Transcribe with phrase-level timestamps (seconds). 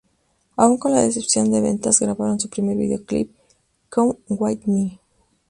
[0.55, 3.29] Aún con la decepción de ventas, grabaron su primer videoclip
[3.87, 4.99] "Come with me".